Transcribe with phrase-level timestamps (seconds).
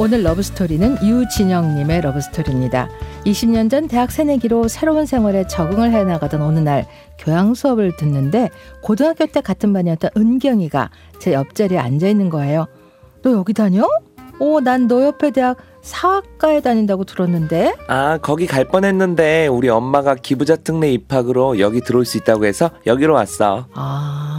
[0.00, 2.88] 오늘 러브스토리는 유진영님의 러브스토리입니다.
[3.24, 6.86] 20년 전 대학 새내기로 새로운 생활에 적응을 해나가던 어느 날
[7.18, 8.48] 교양 수업을 듣는데
[8.80, 12.66] 고등학교 때 같은 반이었던 은경이가 제 옆자리에 앉아 있는 거예요.
[13.22, 13.88] 너 여기 다녀?
[14.38, 17.74] 오, 난 너 옆에 대학 사학과에 다닌다고 들었는데?
[17.88, 23.14] 아, 거기 갈 뻔했는데 우리 엄마가 기부자 특례 입학으로 여기 들어올 수 있다고 해서 여기로
[23.14, 23.66] 왔어.
[23.74, 24.37] 아,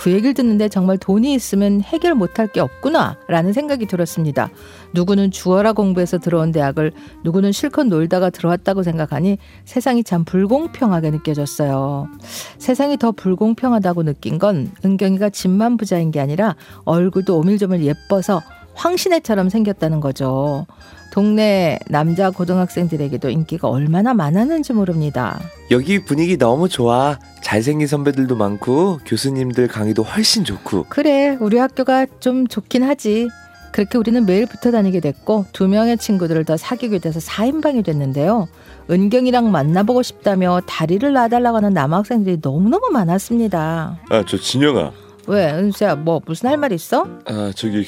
[0.00, 4.48] 그 얘기를 듣는데 정말 돈이 있으면 해결 못할 게 없구나 라는 생각이 들었습니다.
[4.94, 6.92] 누구는 주어라 공부해서 들어온 대학을
[7.22, 9.36] 누구는 실컷 놀다가 들어왔다고 생각하니
[9.66, 12.08] 세상이 참 불공평하게 느껴졌어요.
[12.56, 16.56] 세상이 더 불공평하다고 느낀 건 은경이가 집만 부자인 게 아니라
[16.86, 18.40] 얼굴도 오밀조밀 예뻐서
[18.80, 20.66] 황신애처럼 생겼다는 거죠.
[21.12, 25.38] 동네 남자 고등학생들에게도 인기가 얼마나 많았는지 모릅니다.
[25.70, 27.18] 여기 분위기 너무 좋아.
[27.42, 30.86] 잘생긴 선배들도 많고 교수님들 강의도 훨씬 좋고.
[30.88, 33.28] 그래, 우리 학교가 좀 좋긴 하지.
[33.72, 38.48] 그렇게 우리는 매일 붙어 다니게 됐고 두 명의 친구들을 더 사귀게 돼서 4인방이 됐는데요.
[38.90, 44.00] 은경이랑 만나보고 싶다며 다리를 놔달라고 하는 남학생들이 너무너무 많았습니다.
[44.10, 44.92] 아, 저 진영아.
[45.30, 47.06] 왜, 은수야, 뭐 무슨 할 말 있어?
[47.26, 47.86] 아, 저기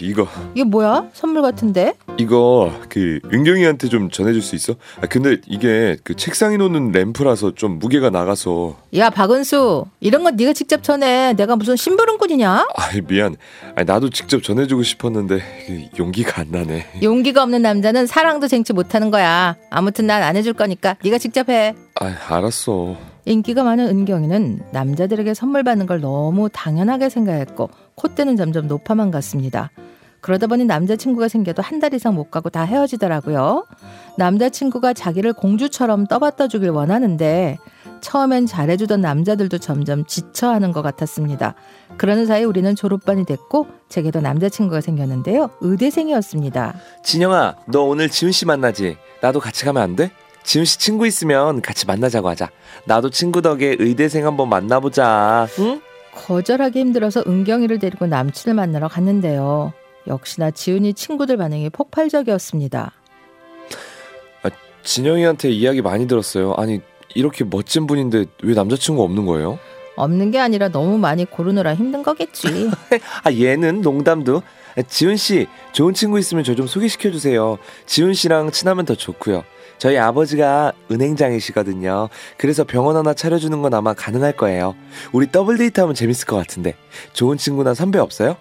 [0.00, 1.04] 이거 이게 뭐야?
[1.12, 1.94] 선물 같은데?
[2.18, 4.74] 이거 그 은경이한테 좀 전해줄 수 있어?
[5.00, 8.76] 아, 근데 이게 그 책상에 놓는 램프라서 좀 무게가 나가서.
[8.96, 11.32] 야, 박은수, 이런 건 네가 직접 전해.
[11.34, 12.50] 내가 무슨 심부름꾼이냐?
[12.74, 13.36] 아, 미안.
[13.76, 16.86] 아, 나도 직접 전해주고 싶었는데 그 용기가 안 나네.
[17.02, 19.56] 용기가 없는 남자는 사랑도 쟁취 못하는 거야.
[19.70, 21.74] 아무튼 난 안 해줄 거니까 네가 직접 해.
[22.00, 22.96] 아, 알았어.
[23.28, 29.70] 인기가 많은 은경이는 남자들에게 선물 받는 걸 너무 당연하게 생각했고 콧대는 점점 높아만 갔습니다.
[30.20, 33.66] 그러다 보니 남자친구가 생겨도 한 달 이상 못 가고 다 헤어지더라고요.
[34.16, 37.56] 남자친구가 자기를 공주처럼 떠받다 주길 원하는데
[38.00, 41.54] 처음엔 잘해주던 남자들도 점점 지쳐하는 것 같았습니다.
[41.98, 45.50] 그러는 사이 우리는 졸업반이 됐고 제게도 남자친구가 생겼는데요.
[45.60, 46.74] 의대생이었습니다.
[47.04, 48.96] 진영아, 너 오늘 지훈 씨 만나지?
[49.20, 50.10] 나도 같이 가면 안 돼?
[50.48, 52.48] 지훈 씨 친구 있으면 같이 만나자고 하자.
[52.86, 55.46] 나도 친구 덕에 의대생 한번 만나보자.
[55.58, 55.82] 응?
[56.14, 59.74] 거절하기 힘들어서 은경이를 데리고 남친을 만나러 갔는데요.
[60.06, 62.92] 역시나 지훈이 친구들 반응이 폭발적이었습니다.
[64.84, 66.54] 진영이한테 이야기 많이 들었어요.
[66.56, 66.80] 아니
[67.14, 69.58] 이렇게 멋진 분인데 왜 남자친구 없는 거예요?
[69.96, 72.70] 없는 게 아니라 너무 많이 고르느라 힘든 거겠지.
[73.22, 74.42] 아, 얘는 농담도.
[74.86, 77.58] 지훈 씨, 좋은 친구 있으면 저 좀 소개시켜 주세요.
[77.84, 79.44] 지훈 씨랑 친하면 더 좋고요.
[79.78, 82.08] 저희 아버지가 은행장이시거든요.
[82.36, 84.74] 그래서 병원 하나 차려주는 건 아마 가능할 거예요.
[85.12, 86.74] 우리 더블 데이트 하면 재밌을 것 같은데.
[87.12, 88.36] 좋은 친구나 선배 없어요?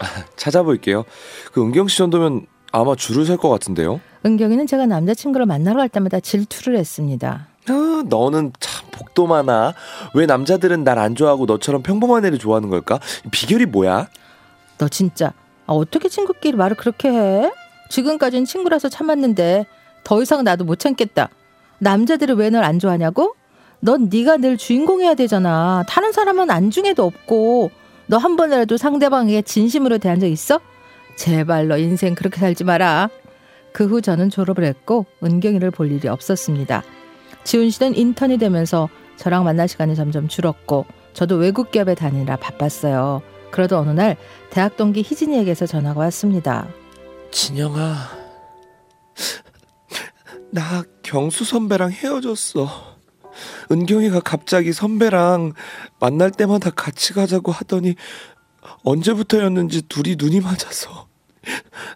[0.00, 0.06] 아,
[0.36, 1.04] 찾아볼게요.
[1.52, 4.00] 그 은경 씨 정도면 아마 줄을 설 것 같은데요.
[4.24, 7.48] 은경이는 제가 남자친구를 만나러 갈 때마다 질투를 했습니다.
[7.68, 9.74] 아, 너는 참 복도 많아.
[10.14, 12.98] 왜 남자들은 날 안 좋아하고 너처럼 평범한 애를 좋아하는 걸까?
[13.30, 14.08] 비결이 뭐야?
[14.78, 15.32] 너 진짜
[15.66, 17.52] 아, 어떻게 친구끼리 말을 그렇게 해?
[17.90, 19.66] 지금까진 친구라서 참았는데
[20.04, 21.28] 더 이상 나도 못 참겠다.
[21.78, 23.34] 남자들이 왜 널 안 좋아하냐고?
[23.80, 25.84] 넌 네가 늘 주인공이어야 되잖아.
[25.88, 27.70] 다른 사람은 안중에도 없고
[28.06, 30.60] 너 한 번이라도 상대방에게 진심으로 대한 적 있어?
[31.16, 33.08] 제발 너 인생 그렇게 살지 마라.
[33.72, 36.82] 그 후 저는 졸업을 했고 은경이를 볼 일이 없었습니다.
[37.44, 40.84] 지훈 씨는 인턴이 되면서 저랑 만날 시간이 점점 줄었고
[41.14, 43.22] 저도 외국 기업에 다니느라 바빴어요.
[43.50, 44.16] 그러던 어느 날
[44.50, 46.66] 대학 동기 희진이에게서 전화가 왔습니다.
[47.30, 47.94] 진영아,
[50.52, 52.68] 나 경수 선배랑 헤어졌어.
[53.70, 55.54] 은경이가 갑자기 선배랑
[55.98, 57.94] 만날 때마다 같이 가자고 하더니
[58.84, 61.08] 언제부터였는지 둘이 눈이 맞아서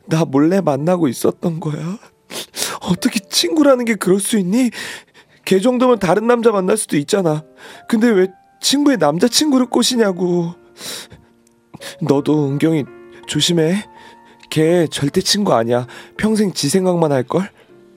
[0.06, 1.98] 나 몰래 만나고 있었던 거야.
[2.80, 4.70] 어떻게 친구라는 게 그럴 수 있니?
[5.44, 7.44] 걔 정도면 다른 남자 만날 수도 있잖아.
[7.88, 8.28] 근데 왜
[8.62, 10.54] 친구의 남자친구를 꼬시냐고.
[12.00, 12.84] 너도 은경이
[13.26, 13.84] 조심해.
[14.48, 15.86] 걔 절대 친구 아니야.
[16.16, 17.50] 평생 지 생각만 할걸?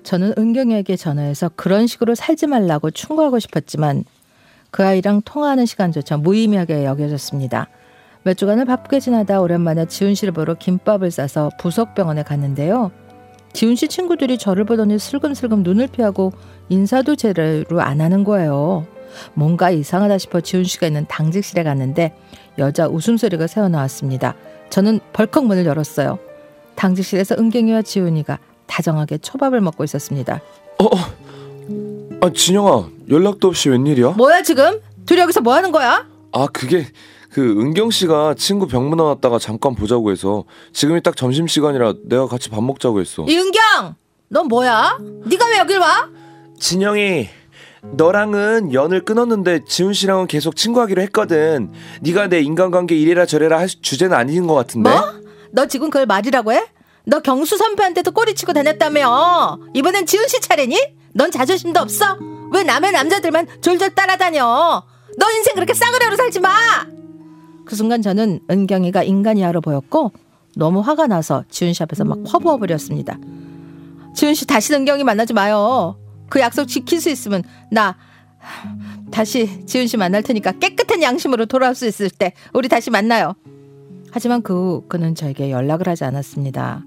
[0.03, 4.05] 저는 은경이에게 전화해서 그런 식으로 살지 말라고 충고하고 싶었지만
[4.71, 7.67] 그 아이랑 통화하는 시간조차 무의미하게 여겨졌습니다.
[8.23, 12.91] 몇 주간을 바쁘게 지나다 오랜만에 지훈 씨를 보러 김밥을 싸서 부석병원에 갔는데요.
[13.53, 16.31] 지훈 씨 친구들이 저를 보더니 슬금슬금 눈을 피하고
[16.69, 18.85] 인사도 제대로 안 하는 거예요.
[19.33, 22.15] 뭔가 이상하다 싶어 지훈 씨가 있는 당직실에 갔는데
[22.59, 24.35] 여자 웃음소리가 새어나왔습니다.
[24.69, 26.19] 저는 벌컥 문을 열었어요.
[26.75, 28.37] 당직실에서 은경이와 지훈이가
[28.69, 30.39] 다정하게 초밥을 먹고 있었습니다.
[30.77, 30.97] 어, 어.
[32.21, 34.11] 아 진영아 연락도 없이 웬일이야?
[34.11, 34.79] 뭐야 지금?
[35.05, 36.05] 둘이 여기서 뭐 하는 거야?
[36.31, 36.87] 아 그게
[37.31, 42.49] 그 은경 씨가 친구 병문안 왔다가 잠깐 보자고 해서 지금이 딱 점심 시간이라 내가 같이
[42.49, 43.25] 밥 먹자고 했어.
[43.27, 43.95] 이은경,
[44.29, 44.97] 넌 뭐야?
[45.25, 46.09] 네가 왜 여길 와?
[46.59, 47.29] 진영이
[47.93, 51.71] 너랑은 연을 끊었는데 지훈 씨랑은 계속 친구하기로 했거든.
[52.01, 54.89] 네가 내 인간관계 이래라 저래라 할 주제는 아닌 것 같은데.
[54.89, 55.01] 뭐?
[55.51, 56.65] 너 지금 그걸 말이라고 해?
[57.05, 59.57] 너 경수 선배한테도 꼬리치고 다녔다며.
[59.73, 60.77] 이번엔 지훈 씨 차례니?
[61.13, 62.17] 넌 자존심도 없어?
[62.51, 64.83] 왜 남의 남자들만 졸졸 따라다녀?
[65.17, 66.49] 너 인생 그렇게 싸그려로 살지 마!
[67.65, 70.11] 그 순간 저는 은경이가 인간이하러 보였고
[70.55, 73.17] 너무 화가 나서 지훈 씨 앞에서 막 퍼부어 버렸습니다.
[74.15, 75.97] 지훈 씨 다시 은경이 만나지 마요.
[76.29, 77.97] 그 약속 지킬 수 있으면 나
[79.11, 83.35] 다시 지훈 씨 만날 테니까 깨끗한 양심으로 돌아올 수 있을 때 우리 다시 만나요.
[84.11, 86.83] 하지만 그 후 그는 저에게 연락을 하지 않았습니다.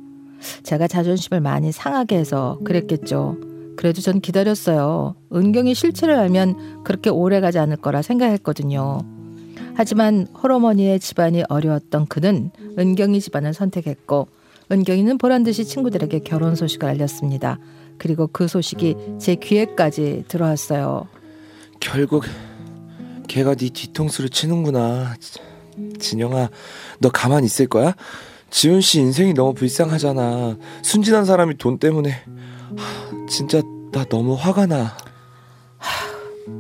[0.62, 3.37] 제가 자존심을 많이 상하게 해서 그랬겠죠.
[3.77, 5.15] 그래도 전 기다렸어요.
[5.33, 9.00] 은경이 실체를 알면 그렇게 오래 가지 않을 거라 생각했거든요.
[9.75, 14.29] 하지만 홀어머니의 집안이 어려웠던 그는 은경이 집안을 선택했고
[14.71, 17.59] 은경이는 보란 듯이 친구들에게 결혼 소식을 알렸습니다.
[17.99, 21.09] 그리고 그 소식이 제 귀에까지 들어왔어요.
[21.81, 22.25] 결국
[23.29, 25.17] 걔가 네 뒤통수를 치는구나.
[25.99, 26.50] 진영아,
[27.00, 27.94] 너 가만 있을 거야?
[28.53, 30.59] 지훈 씨 인생이 너무 불쌍하잖아.
[30.83, 33.63] 순진한 사람이 돈 때문에 하, 진짜
[33.93, 34.95] 나 너무 화가 나.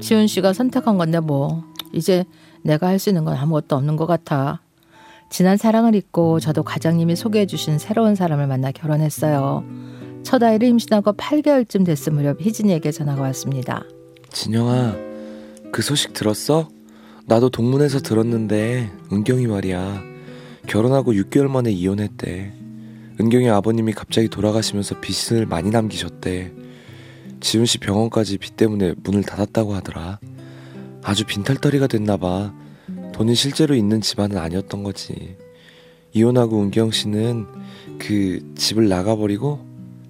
[0.00, 2.24] 지훈 씨가 선택한 건데 뭐 이제
[2.62, 4.62] 내가 할 수 있는 건 아무것도 없는 것 같아.
[5.28, 9.62] 지난 사랑을 잊고 저도 과장님이 소개해 주신 새로운 사람을 만나 결혼했어요.
[10.22, 13.84] 첫 아이를 임신하고 8개월쯤 됐을 무렵 희진이에게 전화가 왔습니다.
[14.30, 14.94] 진영아,
[15.72, 16.68] 그 소식 들었어?
[17.26, 20.11] 나도 동문에서 들었는데 은경이 말이야.
[20.66, 22.52] 결혼하고 6개월 만에 이혼했대.
[23.20, 26.52] 은경이 아버님이 갑자기 돌아가시면서 빚을 많이 남기셨대.
[27.40, 30.20] 지훈 씨 병원까지 빚 때문에 문을 닫았다고 하더라.
[31.02, 32.54] 아주 빈털터리가 됐나 봐.
[33.12, 35.36] 돈이 실제로 있는 집안은 아니었던 거지.
[36.12, 37.46] 이혼하고 은경 씨는
[37.98, 39.66] 그 집을 나가버리고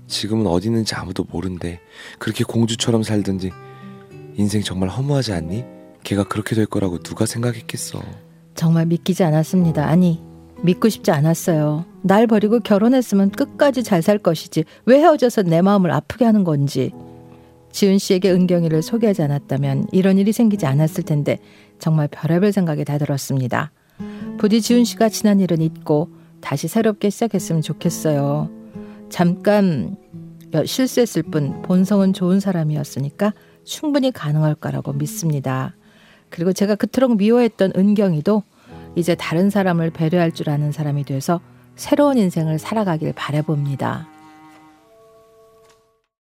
[0.06, 1.80] 지금은 어디 있는지 아무도 모른대.
[2.18, 3.50] 그렇게 공주처럼 살든지
[4.36, 5.64] 인생 정말 허무하지 않니?
[6.04, 8.02] 걔가 그렇게 될 거라고 누가 생각했겠어.
[8.54, 9.86] 정말 믿기지 않았습니다.
[9.86, 10.20] 아니,
[10.62, 11.84] 믿고 싶지 않았어요.
[12.02, 14.64] 날 버리고 결혼했으면 끝까지 잘 살 것이지.
[14.86, 16.92] 왜 헤어져서 내 마음을 아프게 하는 건지.
[17.72, 21.38] 지은 씨에게 은경이를 소개하지 않았다면 이런 일이 생기지 않았을 텐데
[21.78, 23.72] 정말 별의별 생각이 다 들었습니다.
[24.38, 26.10] 부디 지은 씨가 지난 일은 잊고
[26.40, 28.50] 다시 새롭게 시작했으면 좋겠어요.
[29.08, 29.96] 잠깐
[30.64, 33.32] 실수했을 뿐 본성은 좋은 사람이었으니까
[33.64, 35.74] 충분히 가능할 거라고 믿습니다.
[36.28, 38.42] 그리고 제가 그토록 미워했던 은경이도
[38.94, 41.40] 이제 다른 사람을 배려할 줄 아는 사람이 돼서
[41.76, 44.11] 새로운 인생을 살아가길 바라봅니다.